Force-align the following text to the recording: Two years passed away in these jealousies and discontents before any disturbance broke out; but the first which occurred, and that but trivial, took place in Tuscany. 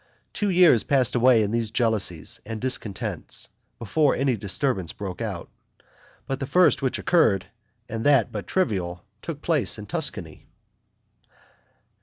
Two 0.33 0.49
years 0.49 0.81
passed 0.83 1.13
away 1.13 1.43
in 1.43 1.51
these 1.51 1.69
jealousies 1.69 2.41
and 2.43 2.59
discontents 2.59 3.49
before 3.77 4.15
any 4.15 4.35
disturbance 4.35 4.93
broke 4.93 5.21
out; 5.21 5.47
but 6.25 6.39
the 6.39 6.47
first 6.47 6.81
which 6.81 6.97
occurred, 6.97 7.45
and 7.87 8.03
that 8.03 8.31
but 8.31 8.47
trivial, 8.47 9.05
took 9.21 9.43
place 9.43 9.77
in 9.77 9.85
Tuscany. 9.85 10.47